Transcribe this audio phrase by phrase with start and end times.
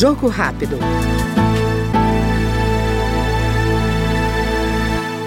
[0.00, 0.78] Jogo rápido.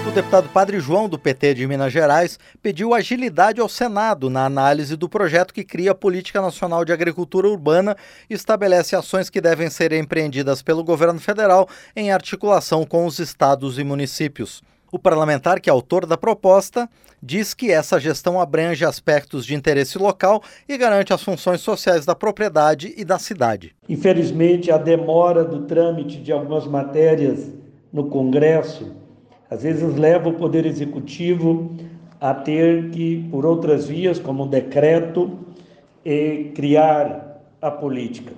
[0.04, 4.96] O deputado Padre João, do PT de Minas Gerais, pediu agilidade ao Senado na análise
[4.96, 7.96] do projeto que cria a Política Nacional de Agricultura Urbana
[8.28, 13.78] e estabelece ações que devem ser empreendidas pelo governo federal em articulação com os estados
[13.78, 14.60] e municípios.
[14.94, 16.88] O parlamentar, que é autor da proposta,
[17.20, 22.14] diz que essa gestão abrange aspectos de interesse local e garante as funções sociais da
[22.14, 23.74] propriedade e da cidade.
[23.88, 27.50] Infelizmente, a demora do trâmite de algumas matérias
[27.92, 28.94] no Congresso
[29.50, 31.74] às vezes leva o Poder Executivo
[32.20, 35.40] a ter que, por outras vias, como um decreto,
[36.54, 38.32] criar a política.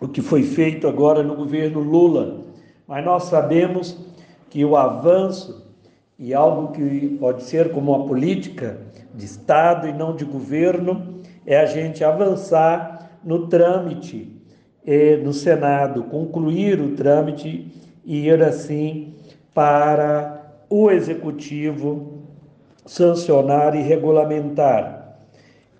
[0.00, 2.40] O que foi feito agora no governo Lula.
[2.88, 3.96] Mas nós sabemos
[4.50, 5.64] que o avanço
[6.18, 8.78] e algo que pode ser como uma política
[9.14, 14.32] de Estado e não de governo é a gente avançar no trâmite
[14.86, 17.70] eh, no Senado, concluir o trâmite
[18.04, 19.14] e ir assim
[19.52, 22.22] para o Executivo
[22.84, 25.18] sancionar e regulamentar.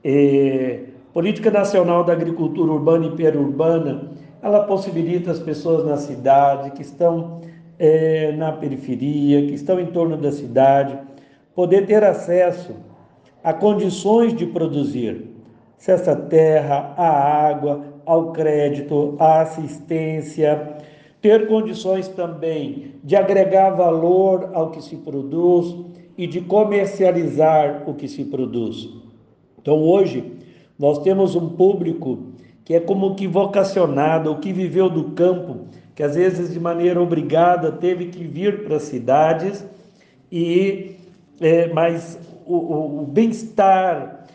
[0.04, 0.80] Eh,
[1.12, 4.10] Política Nacional da Agricultura Urbana e Periurbana,
[4.42, 7.40] ela possibilita as pessoas na cidade que estão
[7.78, 10.98] é, na periferia, que estão em torno da cidade,
[11.54, 12.74] poder ter acesso
[13.42, 15.30] a condições de produzir,
[15.88, 20.76] à terra, à água, ao crédito, à assistência,
[21.20, 25.76] ter condições também de agregar valor ao que se produz
[26.16, 28.88] e de comercializar o que se produz.
[29.60, 30.32] Então, hoje,
[30.78, 32.18] nós temos um público
[32.64, 35.66] que é como que vocacionado, o que viveu do campo,
[35.96, 39.64] que às vezes de maneira obrigada teve que vir para as cidades
[40.30, 40.94] e
[41.40, 44.26] é, mas o, o, o bem-estar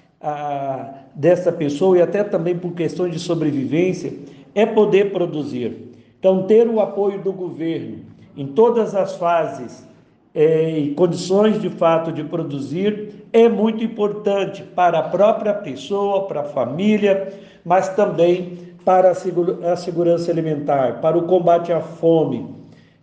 [1.16, 4.14] dessa pessoa e até também por questões de sobrevivência
[4.54, 5.94] é poder produzir.
[6.20, 8.00] Então ter o apoio do governo
[8.36, 9.88] em todas as fases
[10.34, 16.42] é, e condições de fato de produzir é muito importante para a própria pessoa, para
[16.42, 17.34] a família,
[17.66, 22.56] mas também para a segurança alimentar, para o combate à fome.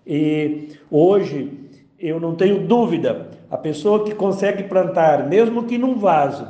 [0.06, 1.52] E hoje
[1.98, 6.46] eu não tenho dúvida, a pessoa que consegue plantar, mesmo que num vaso,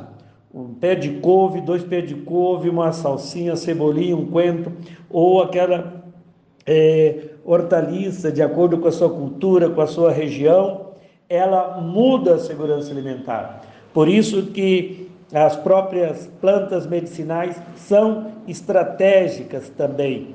[0.53, 4.71] um pé de couve, dois pés de couve, uma salsinha, cebolinha, um coentro,
[5.09, 6.03] ou aquela
[6.65, 10.89] é, hortaliça, de acordo com a sua cultura, com a sua região,
[11.27, 13.61] ela muda a segurança alimentar.
[13.93, 20.33] Por isso que as próprias plantas medicinais são estratégicas também.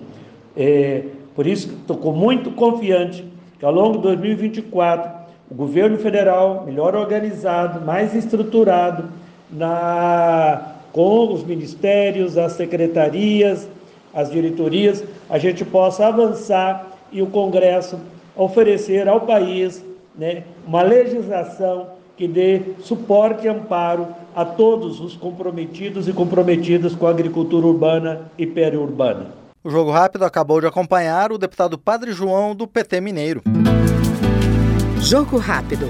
[0.56, 3.24] É, por isso estou muito confiante
[3.58, 9.04] que ao longo de 2024 o governo federal, melhor organizado, mais estruturado,
[9.50, 13.68] na, com os ministérios, as secretarias,
[14.12, 17.98] as diretorias, a gente possa avançar e o Congresso
[18.36, 19.84] oferecer ao país
[20.16, 27.06] né, uma legislação que dê suporte e amparo a todos os comprometidos e comprometidas com
[27.06, 29.26] a agricultura urbana e periurbana.
[29.62, 33.42] O Jogo Rápido acabou de acompanhar o deputado Padre João do PT Mineiro.
[35.00, 35.86] Jogo Rápido.